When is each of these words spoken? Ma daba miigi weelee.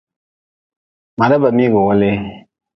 Ma 1.17 1.25
daba 1.31 1.49
miigi 1.57 1.79
weelee. 1.85 2.17